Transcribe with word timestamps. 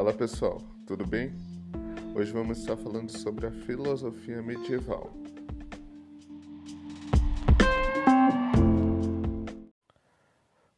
Fala 0.00 0.14
pessoal, 0.14 0.62
tudo 0.86 1.06
bem? 1.06 1.30
Hoje 2.16 2.32
vamos 2.32 2.56
estar 2.56 2.74
falando 2.74 3.10
sobre 3.10 3.46
a 3.46 3.50
filosofia 3.50 4.40
medieval. 4.40 5.12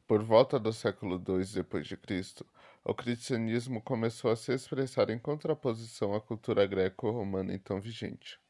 Por 0.08 0.24
volta 0.24 0.58
do 0.58 0.72
século 0.72 1.22
II 1.24 1.38
d.C., 1.38 2.44
o 2.82 2.92
cristianismo 2.92 3.80
começou 3.80 4.28
a 4.28 4.34
se 4.34 4.52
expressar 4.52 5.08
em 5.08 5.20
contraposição 5.20 6.16
à 6.16 6.20
cultura 6.20 6.66
greco-romana 6.66 7.54
então 7.54 7.80
vigente. 7.80 8.41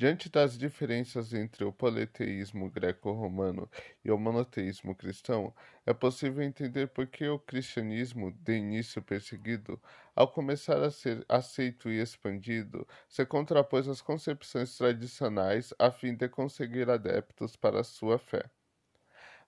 Diante 0.00 0.30
das 0.30 0.56
diferenças 0.56 1.34
entre 1.34 1.62
o 1.62 1.70
politeísmo 1.70 2.70
greco-romano 2.70 3.70
e 4.02 4.10
o 4.10 4.16
monoteísmo 4.16 4.94
cristão, 4.94 5.54
é 5.84 5.92
possível 5.92 6.42
entender 6.42 6.86
por 6.86 7.06
que 7.06 7.28
o 7.28 7.38
cristianismo, 7.38 8.32
de 8.32 8.54
início 8.54 9.02
perseguido, 9.02 9.78
ao 10.16 10.26
começar 10.26 10.82
a 10.82 10.90
ser 10.90 11.22
aceito 11.28 11.90
e 11.90 12.00
expandido, 12.00 12.88
se 13.10 13.26
contrapôs 13.26 13.86
às 13.88 14.00
concepções 14.00 14.74
tradicionais 14.74 15.74
a 15.78 15.90
fim 15.90 16.14
de 16.14 16.30
conseguir 16.30 16.88
adeptos 16.88 17.54
para 17.54 17.80
a 17.80 17.84
sua 17.84 18.18
fé. 18.18 18.50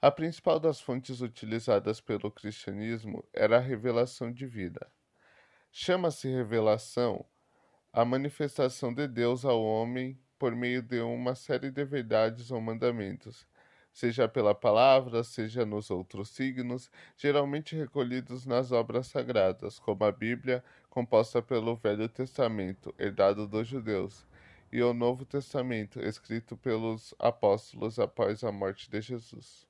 A 0.02 0.10
principal 0.10 0.60
das 0.60 0.82
fontes 0.82 1.22
utilizadas 1.22 1.98
pelo 1.98 2.30
cristianismo 2.30 3.24
era 3.32 3.56
a 3.56 3.58
revelação 3.58 4.30
divina. 4.30 4.86
Chama-se 5.72 6.28
revelação 6.28 7.24
a 7.90 8.04
manifestação 8.04 8.92
de 8.92 9.08
Deus 9.08 9.46
ao 9.46 9.62
homem 9.62 10.20
por 10.42 10.56
meio 10.56 10.82
de 10.82 11.00
uma 11.00 11.36
série 11.36 11.70
de 11.70 11.84
verdades 11.84 12.50
ou 12.50 12.60
mandamentos, 12.60 13.46
seja 13.92 14.26
pela 14.26 14.52
palavra, 14.52 15.22
seja 15.22 15.64
nos 15.64 15.88
outros 15.88 16.30
signos, 16.30 16.90
geralmente 17.16 17.76
recolhidos 17.76 18.44
nas 18.44 18.72
obras 18.72 19.06
sagradas, 19.06 19.78
como 19.78 20.02
a 20.02 20.10
Bíblia, 20.10 20.64
composta 20.90 21.40
pelo 21.40 21.76
Velho 21.76 22.08
Testamento, 22.08 22.92
herdado 22.98 23.46
dos 23.46 23.68
judeus, 23.68 24.26
e 24.72 24.82
o 24.82 24.92
Novo 24.92 25.24
Testamento, 25.24 26.00
escrito 26.00 26.56
pelos 26.56 27.14
apóstolos 27.20 28.00
após 28.00 28.42
a 28.42 28.50
morte 28.50 28.90
de 28.90 29.00
Jesus. 29.00 29.64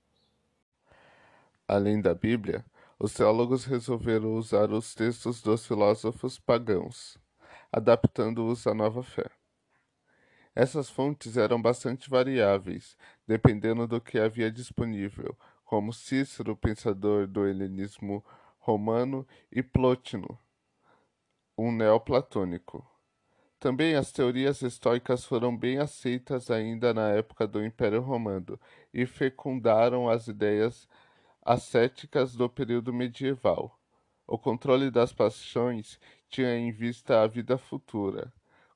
Além 1.68 2.00
da 2.00 2.14
Bíblia, 2.14 2.64
os 2.98 3.12
teólogos 3.12 3.66
resolveram 3.66 4.36
usar 4.36 4.70
os 4.70 4.94
textos 4.94 5.42
dos 5.42 5.66
filósofos 5.66 6.38
pagãos, 6.38 7.18
adaptando-os 7.70 8.66
à 8.66 8.72
nova 8.72 9.02
fé. 9.02 9.41
Essas 10.54 10.90
fontes 10.90 11.38
eram 11.38 11.60
bastante 11.60 12.10
variáveis, 12.10 12.96
dependendo 13.26 13.86
do 13.86 14.00
que 14.00 14.18
havia 14.18 14.50
disponível, 14.50 15.36
como 15.64 15.94
Cícero, 15.94 16.54
pensador 16.54 17.26
do 17.26 17.46
helenismo 17.48 18.22
romano, 18.58 19.26
e 19.50 19.62
Plotino, 19.62 20.38
um 21.56 21.72
neoplatônico. 21.72 22.86
Também 23.58 23.94
as 23.94 24.12
teorias 24.12 24.60
estoicas 24.60 25.24
foram 25.24 25.56
bem 25.56 25.78
aceitas 25.78 26.50
ainda 26.50 26.92
na 26.92 27.08
época 27.10 27.46
do 27.46 27.64
Império 27.64 28.02
Romano 28.02 28.60
e 28.92 29.06
fecundaram 29.06 30.08
as 30.08 30.28
ideias 30.28 30.86
ascéticas 31.42 32.34
do 32.34 32.48
período 32.48 32.92
medieval. 32.92 33.80
O 34.26 34.38
controle 34.38 34.90
das 34.90 35.12
paixões 35.12 35.98
tinha 36.28 36.54
em 36.56 36.70
vista 36.70 37.22
a 37.22 37.26
vida 37.26 37.56
futura 37.56 38.32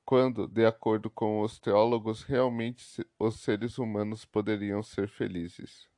quando, 0.06 0.46
de 0.46 0.64
acordo 0.64 1.10
com 1.10 1.40
os 1.40 1.58
teólogos, 1.58 2.22
realmente 2.22 3.04
os 3.18 3.40
seres 3.40 3.76
humanos 3.76 4.24
poderiam 4.24 4.80
ser 4.80 5.08
felizes. 5.08 5.88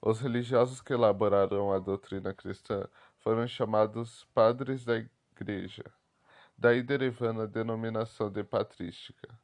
Os 0.00 0.18
religiosos 0.18 0.80
que 0.80 0.94
elaboraram 0.94 1.70
a 1.70 1.78
doutrina 1.78 2.32
cristã 2.32 2.88
foram 3.18 3.46
chamados 3.46 4.26
padres 4.32 4.82
da 4.82 4.94
Igreja, 4.96 5.84
daí 6.56 6.82
derivando 6.82 7.42
a 7.42 7.46
denominação 7.46 8.30
de 8.30 8.42
patrística. 8.42 9.38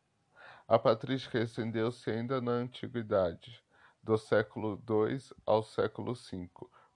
A 0.66 0.78
patrística 0.78 1.38
estendeu-se 1.38 2.10
ainda 2.10 2.40
na 2.40 2.52
antiguidade, 2.52 3.62
do 4.02 4.16
século 4.16 4.82
II 4.88 5.18
ao 5.44 5.62
século 5.62 6.14
V, 6.14 6.48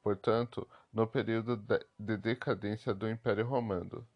portanto, 0.02 0.66
no 0.90 1.06
período 1.06 1.62
de 1.98 2.16
decadência 2.16 2.94
do 2.94 3.10
Império 3.10 3.46
Romano. 3.46 4.08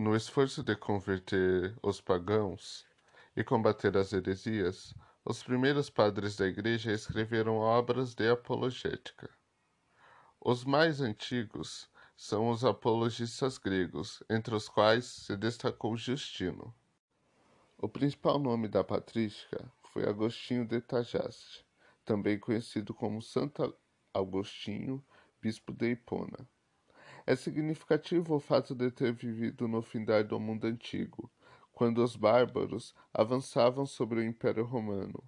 No 0.00 0.16
esforço 0.16 0.62
de 0.62 0.74
converter 0.74 1.76
os 1.82 2.00
pagãos 2.00 2.86
e 3.36 3.44
combater 3.44 3.98
as 3.98 4.14
heresias, 4.14 4.94
os 5.22 5.42
primeiros 5.42 5.90
padres 5.90 6.36
da 6.36 6.46
Igreja 6.46 6.90
escreveram 6.90 7.56
obras 7.56 8.14
de 8.14 8.26
apologética. 8.30 9.28
Os 10.40 10.64
mais 10.64 11.02
antigos 11.02 11.86
são 12.16 12.48
os 12.48 12.64
apologistas 12.64 13.58
gregos, 13.58 14.22
entre 14.30 14.54
os 14.54 14.70
quais 14.70 15.04
se 15.04 15.36
destacou 15.36 15.94
Justino. 15.98 16.74
O 17.76 17.86
principal 17.86 18.38
nome 18.38 18.68
da 18.68 18.82
patrística 18.82 19.70
foi 19.82 20.08
Agostinho 20.08 20.64
de 20.64 20.80
Tagaste, 20.80 21.62
também 22.06 22.38
conhecido 22.38 22.94
como 22.94 23.20
Santo 23.20 23.76
Agostinho, 24.14 25.04
bispo 25.42 25.74
de 25.74 25.90
Hipona. 25.90 26.48
É 27.26 27.36
significativo 27.36 28.34
o 28.34 28.40
fato 28.40 28.74
de 28.74 28.90
ter 28.90 29.12
vivido 29.12 29.68
no 29.68 29.82
findar 29.82 30.24
do 30.24 30.40
mundo 30.40 30.66
antigo, 30.66 31.30
quando 31.72 32.02
os 32.02 32.16
bárbaros 32.16 32.94
avançavam 33.12 33.86
sobre 33.86 34.20
o 34.20 34.24
Império 34.24 34.64
Romano. 34.64 35.22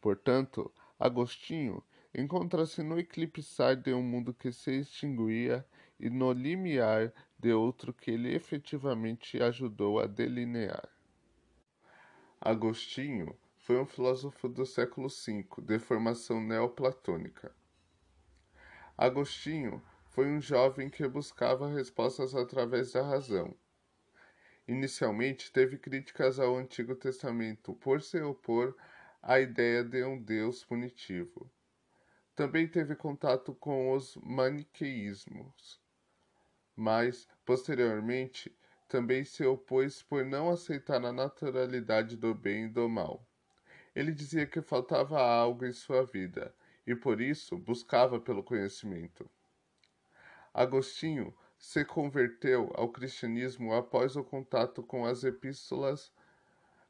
Portanto, 0.00 0.72
Agostinho 0.98 1.82
encontra-se 2.14 2.82
no 2.82 2.98
eclipsar 2.98 3.76
de 3.76 3.92
um 3.92 4.02
mundo 4.02 4.34
que 4.34 4.52
se 4.52 4.80
extinguia 4.80 5.64
e 5.98 6.10
no 6.10 6.32
limiar 6.32 7.12
de 7.38 7.52
outro 7.52 7.92
que 7.92 8.10
ele 8.10 8.34
efetivamente 8.34 9.42
ajudou 9.42 10.00
a 10.00 10.06
delinear. 10.06 10.88
Agostinho 12.40 13.36
foi 13.58 13.78
um 13.78 13.86
filósofo 13.86 14.48
do 14.48 14.64
século 14.64 15.08
V, 15.08 15.44
de 15.62 15.78
formação 15.78 16.40
neoplatônica. 16.40 17.54
Agostinho 18.96 19.82
foi 20.10 20.26
um 20.26 20.40
jovem 20.40 20.90
que 20.90 21.06
buscava 21.06 21.68
respostas 21.68 22.34
através 22.34 22.92
da 22.92 23.02
razão. 23.02 23.54
Inicialmente 24.66 25.52
teve 25.52 25.78
críticas 25.78 26.40
ao 26.40 26.56
Antigo 26.56 26.96
Testamento 26.96 27.74
por 27.74 28.02
se 28.02 28.20
opor 28.20 28.76
à 29.22 29.40
ideia 29.40 29.84
de 29.84 30.02
um 30.04 30.20
Deus 30.20 30.64
punitivo. 30.64 31.50
Também 32.34 32.66
teve 32.66 32.96
contato 32.96 33.54
com 33.54 33.92
os 33.92 34.16
maniqueísmos, 34.16 35.80
mas, 36.74 37.28
posteriormente, 37.44 38.52
também 38.88 39.24
se 39.24 39.44
opôs 39.44 40.02
por 40.02 40.24
não 40.24 40.50
aceitar 40.50 41.04
a 41.04 41.12
naturalidade 41.12 42.16
do 42.16 42.34
bem 42.34 42.64
e 42.64 42.68
do 42.68 42.88
mal. 42.88 43.24
Ele 43.94 44.10
dizia 44.10 44.46
que 44.46 44.60
faltava 44.60 45.20
algo 45.20 45.64
em 45.64 45.72
sua 45.72 46.04
vida 46.04 46.52
e 46.84 46.96
por 46.96 47.20
isso 47.20 47.56
buscava 47.56 48.18
pelo 48.18 48.42
conhecimento. 48.42 49.30
Agostinho 50.52 51.34
se 51.58 51.84
converteu 51.84 52.70
ao 52.74 52.88
cristianismo 52.88 53.74
após 53.74 54.16
o 54.16 54.24
contato 54.24 54.82
com 54.82 55.04
as 55.04 55.22
epístolas 55.24 56.12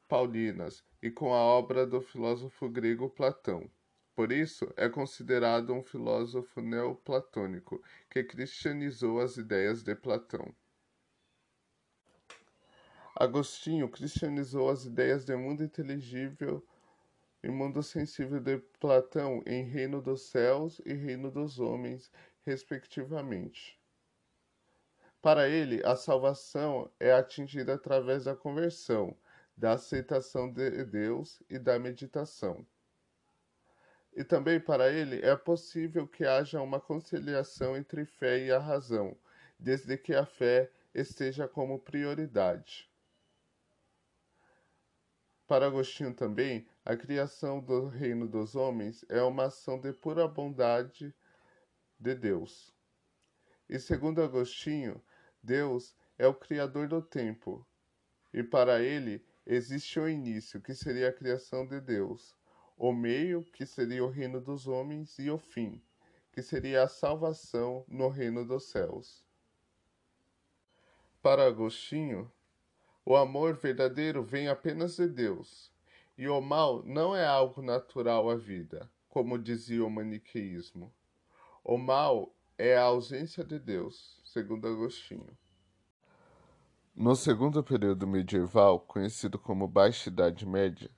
paulinas 0.08 0.84
e 1.02 1.10
com 1.10 1.32
a 1.34 1.38
obra 1.38 1.86
do 1.86 2.00
filósofo 2.00 2.68
grego 2.68 3.10
Platão. 3.10 3.70
Por 4.14 4.32
isso, 4.32 4.72
é 4.76 4.88
considerado 4.88 5.72
um 5.72 5.82
filósofo 5.82 6.60
neoplatônico 6.60 7.82
que 8.10 8.22
cristianizou 8.22 9.20
as 9.20 9.36
ideias 9.36 9.82
de 9.82 9.94
Platão. 9.94 10.54
Agostinho 13.16 13.88
cristianizou 13.88 14.70
as 14.70 14.84
ideias 14.84 15.24
de 15.24 15.34
mundo 15.36 15.62
inteligível 15.62 16.64
e 17.42 17.48
mundo 17.48 17.82
sensível 17.82 18.40
de 18.40 18.58
Platão 18.78 19.42
em 19.46 19.64
Reino 19.64 20.00
dos 20.00 20.22
Céus 20.22 20.80
e 20.84 20.92
Reino 20.92 21.30
dos 21.30 21.58
Homens 21.58 22.10
respectivamente. 22.44 23.78
Para 25.22 25.48
ele, 25.48 25.82
a 25.84 25.96
salvação 25.96 26.90
é 26.98 27.12
atingida 27.12 27.74
através 27.74 28.24
da 28.24 28.34
conversão, 28.34 29.16
da 29.56 29.72
aceitação 29.72 30.50
de 30.50 30.84
Deus 30.84 31.42
e 31.50 31.58
da 31.58 31.78
meditação. 31.78 32.66
E 34.14 34.24
também 34.24 34.58
para 34.58 34.90
ele 34.90 35.20
é 35.20 35.36
possível 35.36 36.08
que 36.08 36.24
haja 36.24 36.60
uma 36.62 36.80
conciliação 36.80 37.76
entre 37.76 38.04
fé 38.06 38.38
e 38.38 38.50
a 38.50 38.58
razão, 38.58 39.16
desde 39.58 39.96
que 39.98 40.14
a 40.14 40.24
fé 40.24 40.70
esteja 40.94 41.46
como 41.46 41.78
prioridade. 41.78 42.90
Para 45.46 45.66
Agostinho 45.66 46.14
também, 46.14 46.66
a 46.84 46.96
criação 46.96 47.60
do 47.60 47.86
reino 47.86 48.26
dos 48.26 48.54
homens 48.54 49.04
é 49.08 49.20
uma 49.22 49.46
ação 49.46 49.78
de 49.78 49.92
pura 49.92 50.26
bondade 50.26 51.14
de 52.00 52.14
Deus. 52.14 52.74
E 53.68 53.78
segundo 53.78 54.22
Agostinho, 54.22 55.00
Deus 55.42 55.94
é 56.18 56.26
o 56.26 56.34
Criador 56.34 56.88
do 56.88 57.02
tempo, 57.02 57.64
e 58.32 58.42
para 58.42 58.82
ele 58.82 59.24
existe 59.46 60.00
o 60.00 60.08
início, 60.08 60.60
que 60.60 60.74
seria 60.74 61.10
a 61.10 61.12
criação 61.12 61.66
de 61.66 61.80
Deus, 61.80 62.34
o 62.76 62.92
meio, 62.92 63.44
que 63.44 63.66
seria 63.66 64.04
o 64.04 64.08
reino 64.08 64.40
dos 64.40 64.66
homens, 64.66 65.18
e 65.18 65.30
o 65.30 65.38
fim, 65.38 65.82
que 66.32 66.42
seria 66.42 66.82
a 66.82 66.88
salvação 66.88 67.84
no 67.86 68.08
reino 68.08 68.44
dos 68.44 68.64
céus. 68.64 69.24
Para 71.20 71.46
Agostinho, 71.46 72.32
o 73.04 73.14
amor 73.14 73.54
verdadeiro 73.54 74.22
vem 74.22 74.48
apenas 74.48 74.96
de 74.96 75.06
Deus, 75.06 75.70
e 76.16 76.28
o 76.28 76.40
mal 76.40 76.82
não 76.84 77.14
é 77.14 77.26
algo 77.26 77.60
natural 77.60 78.30
à 78.30 78.36
vida, 78.36 78.90
como 79.08 79.38
dizia 79.38 79.84
o 79.84 79.90
maniqueísmo. 79.90 80.92
O 81.62 81.76
mal 81.76 82.34
é 82.56 82.76
a 82.76 82.84
ausência 82.84 83.44
de 83.44 83.58
Deus, 83.58 84.20
segundo 84.24 84.66
Agostinho. 84.66 85.36
No 86.96 87.14
segundo 87.14 87.62
período 87.62 88.06
medieval, 88.06 88.80
conhecido 88.80 89.38
como 89.38 89.68
Baixa 89.68 90.08
Idade 90.08 90.46
Média, 90.46 90.90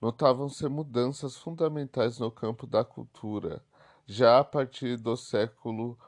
notavam-se 0.00 0.66
mudanças 0.68 1.36
fundamentais 1.36 2.18
no 2.18 2.30
campo 2.30 2.66
da 2.66 2.82
cultura, 2.84 3.62
já 4.06 4.38
a 4.38 4.44
partir 4.44 4.96
do 4.96 5.14
século 5.16 5.98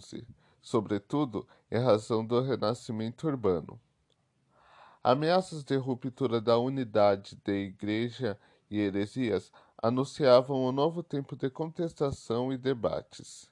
XI, 0.00 0.26
sobretudo 0.62 1.46
em 1.70 1.78
razão 1.78 2.24
do 2.24 2.40
renascimento 2.40 3.26
urbano. 3.26 3.78
Ameaças 5.04 5.62
de 5.62 5.76
ruptura 5.76 6.40
da 6.40 6.58
unidade 6.58 7.36
de 7.44 7.52
igreja 7.52 8.38
e 8.70 8.78
heresias 8.78 9.52
anunciavam 9.82 10.66
um 10.66 10.72
novo 10.72 11.02
tempo 11.02 11.34
de 11.34 11.48
contestação 11.48 12.52
e 12.52 12.58
debates, 12.58 13.50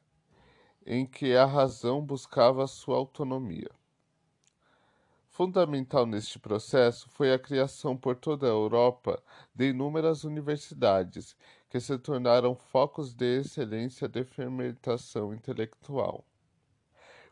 em 0.85 1.07
que 1.07 1.35
a 1.35 1.47
razão 1.47 2.03
buscava 2.03 2.67
sua 2.67 2.97
autonomia. 2.97 3.71
Fundamental 5.31 6.05
neste 6.05 6.39
processo 6.39 7.09
foi 7.11 7.33
a 7.33 7.39
criação 7.39 7.97
por 7.97 8.17
toda 8.17 8.47
a 8.47 8.51
Europa 8.51 9.23
de 9.55 9.71
inúmeras 9.71 10.25
universidades, 10.25 11.37
que 11.71 11.81
se 11.81 11.97
tornaram 11.99 12.55
focos 12.55 13.15
de 13.15 13.41
excelência 13.41 14.09
de 14.09 14.25
fermentação 14.25 15.33
intelectual. 15.33 16.25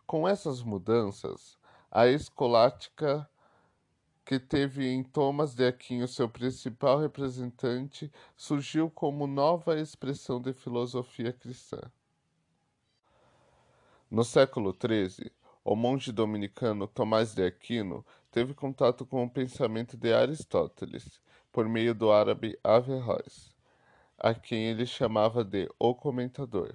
Com 0.06 0.28
essas 0.28 0.62
mudanças, 0.62 1.58
a 1.90 2.06
escolástica 2.06 3.28
que 4.26 4.40
teve 4.40 4.88
em 4.88 5.04
Thomas 5.04 5.54
de 5.54 5.64
Aquino 5.64 6.08
seu 6.08 6.28
principal 6.28 6.98
representante, 6.98 8.12
surgiu 8.36 8.90
como 8.90 9.24
nova 9.24 9.78
expressão 9.78 10.40
de 10.40 10.52
filosofia 10.52 11.32
cristã. 11.32 11.80
No 14.10 14.24
século 14.24 14.74
XIII, 14.74 15.30
o 15.64 15.76
monge 15.76 16.10
dominicano 16.10 16.88
Tomás 16.88 17.34
de 17.34 17.44
Aquino 17.44 18.04
teve 18.32 18.52
contato 18.52 19.06
com 19.06 19.22
o 19.22 19.30
pensamento 19.30 19.96
de 19.96 20.12
Aristóteles 20.12 21.22
por 21.52 21.68
meio 21.68 21.94
do 21.94 22.10
árabe 22.10 22.58
Averroes, 22.64 23.54
a 24.18 24.34
quem 24.34 24.64
ele 24.64 24.86
chamava 24.86 25.44
de 25.44 25.70
o 25.78 25.94
comentador. 25.94 26.74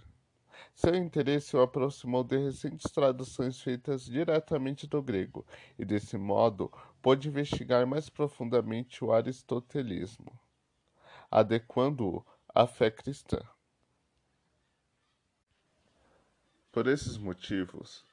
Seu 0.73 0.95
interesse 0.95 1.55
o 1.55 1.61
aproximou 1.61 2.23
de 2.23 2.37
recentes 2.37 2.91
traduções 2.91 3.61
feitas 3.61 4.05
diretamente 4.05 4.87
do 4.87 5.01
grego, 5.01 5.45
e 5.77 5.85
desse 5.85 6.17
modo 6.17 6.71
pôde 7.01 7.27
investigar 7.27 7.85
mais 7.85 8.09
profundamente 8.09 9.03
o 9.03 9.11
aristotelismo, 9.11 10.39
adequando-o 11.29 12.25
à 12.53 12.65
fé 12.67 12.89
cristã. 12.89 13.39
Por 16.71 16.87
esses 16.87 17.17
motivos, 17.17 18.05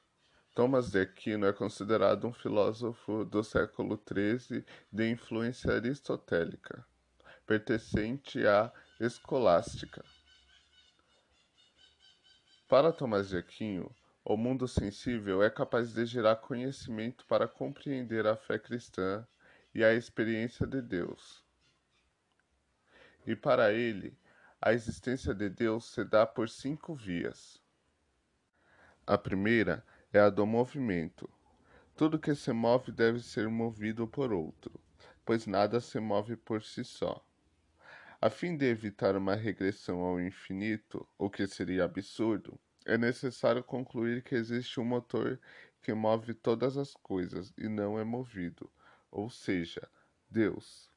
Thomas 0.53 0.91
de 0.91 0.99
Aquino 0.99 1.45
é 1.45 1.53
considerado 1.53 2.27
um 2.27 2.33
filósofo 2.33 3.23
do 3.23 3.41
século 3.41 3.97
XIII 3.97 4.65
de 4.91 5.09
influência 5.09 5.71
aristotélica, 5.71 6.85
pertencente 7.47 8.45
à 8.45 8.69
escolástica. 8.99 10.03
Para 12.69 12.93
Tomás 12.93 13.29
de 13.29 13.35
Aquino, 13.35 13.89
o 14.23 14.37
mundo 14.37 14.67
sensível 14.67 15.41
é 15.41 15.49
capaz 15.49 15.91
de 15.91 16.05
gerar 16.05 16.35
conhecimento 16.35 17.25
para 17.25 17.47
compreender 17.47 18.27
a 18.27 18.37
fé 18.37 18.59
cristã 18.59 19.27
e 19.73 19.83
a 19.83 19.91
experiência 19.91 20.67
de 20.67 20.79
Deus. 20.79 21.43
E 23.25 23.35
para 23.35 23.73
ele, 23.73 24.15
a 24.61 24.71
existência 24.71 25.33
de 25.33 25.49
Deus 25.49 25.91
se 25.91 26.03
dá 26.03 26.27
por 26.27 26.47
cinco 26.47 26.93
vias. 26.93 27.59
A 29.07 29.17
primeira 29.17 29.83
é 30.13 30.19
a 30.19 30.29
do 30.29 30.45
movimento. 30.45 31.27
Tudo 31.95 32.19
que 32.19 32.35
se 32.35 32.53
move 32.53 32.91
deve 32.91 33.19
ser 33.19 33.49
movido 33.49 34.07
por 34.07 34.31
outro, 34.31 34.79
pois 35.25 35.47
nada 35.47 35.81
se 35.81 35.99
move 35.99 36.35
por 36.35 36.61
si 36.61 36.83
só. 36.83 37.25
A 38.21 38.29
fim 38.29 38.57
de 38.57 38.65
evitar 38.65 39.15
uma 39.15 39.33
regressão 39.33 40.01
ao 40.01 40.19
infinito, 40.19 41.07
o 41.17 41.29
que 41.29 41.47
seria 41.47 41.85
absurdo, 41.85 42.59
é 42.85 42.97
necessário 42.97 43.63
concluir 43.63 44.21
que 44.23 44.35
existe 44.35 44.77
um 44.77 44.83
motor 44.83 45.39
que 45.81 45.93
move 45.93 46.33
todas 46.33 46.75
as 46.75 46.93
coisas 46.95 47.53
e 47.57 47.69
não 47.69 47.97
é 47.97 48.03
movido, 48.03 48.69
ou 49.09 49.29
seja, 49.29 49.87
Deus. 50.29 50.91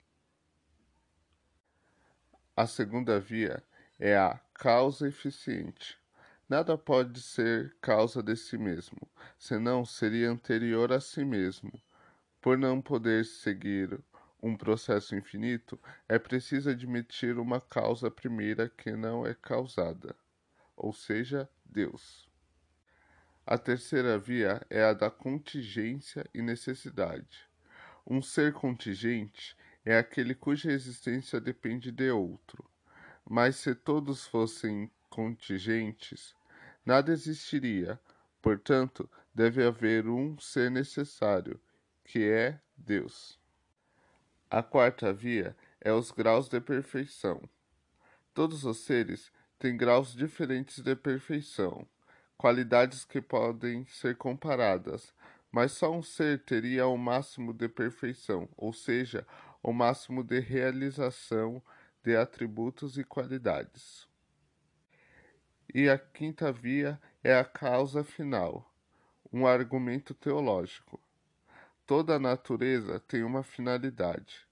A 2.57 2.67
segunda 2.67 3.21
via 3.21 3.63
é 4.01 4.17
a 4.17 4.41
causa 4.53 5.07
eficiente. 5.07 5.97
Nada 6.49 6.77
pode 6.77 7.23
ser 7.23 7.77
causa 7.81 8.21
de 8.21 8.35
si 8.35 8.59
mesmo, 8.59 8.99
senão 9.39 9.85
seria 9.85 10.29
anterior 10.29 10.93
a 10.93 11.01
si 11.01 11.25
mesmo. 11.25 11.73
Por 12.41 12.59
não 12.59 12.83
poder 12.83 13.25
seguir 13.25 14.03
um 14.43 14.57
processo 14.57 15.15
infinito, 15.15 15.79
é 16.09 16.19
preciso 16.19 16.71
admitir 16.71 17.39
uma 17.39 17.61
causa 17.61 18.11
primeira 18.11 18.69
que 18.69 18.91
não 18.93 19.25
é 19.25 19.35
causada, 19.35 20.17
ou 20.77 20.93
seja, 20.93 21.49
Deus. 21.65 22.29
A 23.47 23.57
terceira 23.57 24.19
via 24.19 24.65
é 24.69 24.83
a 24.83 24.93
da 24.93 25.11
contingência 25.11 26.25
e 26.35 26.43
necessidade. 26.43 27.49
Um 28.07 28.21
ser 28.21 28.53
contingente 28.53 29.57
é 29.85 29.99
aquele 29.99 30.35
cuja 30.35 30.71
existência 30.71 31.41
depende 31.41 31.91
de 31.91 32.11
outro. 32.11 32.65
Mas 33.29 33.57
se 33.57 33.75
todos 33.75 34.27
fossem 34.27 34.91
contingentes, 35.09 36.35
nada 36.85 37.13
existiria. 37.13 37.99
Portanto, 38.41 39.09
deve 39.35 39.65
haver 39.65 40.09
um 40.09 40.39
ser 40.39 40.71
necessário, 40.71 41.61
que 42.05 42.25
é 42.29 42.61
Deus. 42.77 43.42
A 44.55 44.63
quarta 44.63 45.15
via 45.15 45.57
é 45.81 45.95
os 45.95 46.11
graus 46.11 46.47
de 46.47 46.61
perfeição. 46.61 47.41
Todos 48.35 48.67
os 48.67 48.81
seres 48.81 49.33
têm 49.59 49.79
graus 49.79 50.15
diferentes 50.15 50.81
de 50.81 50.95
perfeição, 50.95 51.89
qualidades 52.37 53.03
que 53.03 53.23
podem 53.23 53.87
ser 53.87 54.15
comparadas, 54.19 55.15
mas 55.51 55.73
só 55.73 55.91
um 55.91 56.03
ser 56.03 56.45
teria 56.45 56.87
o 56.87 56.99
máximo 56.99 57.55
de 57.55 57.67
perfeição, 57.67 58.47
ou 58.55 58.75
seja, 58.75 59.27
o 59.63 59.73
máximo 59.73 60.23
de 60.23 60.39
realização 60.39 61.63
de 62.05 62.15
atributos 62.15 62.99
e 62.99 63.05
qualidades. 63.05 64.07
E 65.75 65.89
a 65.89 65.97
quinta 65.97 66.53
via 66.53 67.01
é 67.25 67.35
a 67.35 67.43
causa 67.43 68.05
final, 68.05 68.71
um 69.33 69.47
argumento 69.47 70.13
teológico. 70.13 71.01
Toda 71.95 72.17
a 72.17 72.19
natureza 72.19 72.99
tem 73.01 73.23
uma 73.23 73.43
finalidade, 73.43 74.49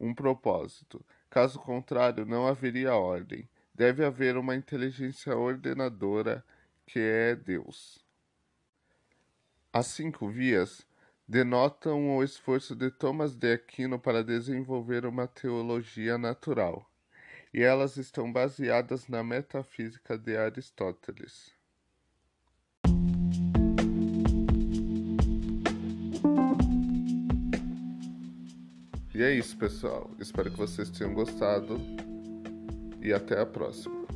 um 0.00 0.14
propósito. 0.14 1.04
Caso 1.28 1.58
contrário, 1.58 2.24
não 2.24 2.46
haveria 2.46 2.94
ordem. 2.94 3.46
Deve 3.74 4.02
haver 4.02 4.38
uma 4.38 4.56
inteligência 4.56 5.36
ordenadora 5.36 6.42
que 6.86 6.98
é 6.98 7.36
Deus. 7.36 8.02
As 9.70 9.88
cinco 9.88 10.30
vias 10.30 10.86
denotam 11.28 12.16
o 12.16 12.24
esforço 12.24 12.74
de 12.74 12.90
Thomas 12.90 13.36
de 13.36 13.52
Aquino 13.52 13.98
para 13.98 14.24
desenvolver 14.24 15.04
uma 15.04 15.26
teologia 15.26 16.16
natural, 16.16 16.90
e 17.52 17.62
elas 17.62 17.98
estão 17.98 18.32
baseadas 18.32 19.08
na 19.08 19.22
metafísica 19.22 20.16
de 20.16 20.38
Aristóteles. 20.38 21.57
E 29.18 29.22
é 29.24 29.32
isso, 29.32 29.56
pessoal. 29.56 30.08
Espero 30.20 30.48
que 30.48 30.56
vocês 30.56 30.88
tenham 30.90 31.12
gostado 31.12 31.80
e 33.02 33.12
até 33.12 33.40
a 33.40 33.44
próxima. 33.44 34.06